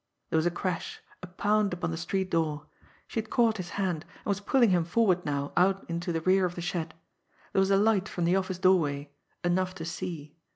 There 0.31 0.37
was 0.37 0.47
a 0.47 0.49
crash, 0.49 0.99
a 1.21 1.27
pound 1.27 1.73
upon 1.73 1.91
the 1.91 1.95
street 1.95 2.31
door. 2.31 2.65
She 3.07 3.19
had 3.19 3.29
caught 3.29 3.57
his 3.57 3.69
hand, 3.77 4.03
and 4.25 4.25
was 4.25 4.39
pulling 4.39 4.71
him 4.71 4.83
forward 4.83 5.23
now 5.25 5.53
out 5.55 5.87
into 5.87 6.11
the 6.11 6.21
rear 6.21 6.43
of 6.45 6.55
the 6.55 6.59
shed. 6.61 6.95
There 7.53 7.59
was 7.59 7.69
a 7.69 7.77
light 7.77 8.09
from 8.09 8.23
the 8.25 8.35
office 8.35 8.57
doorway 8.57 9.11
enough 9.43 9.75
to 9.75 9.85
see. 9.85 10.35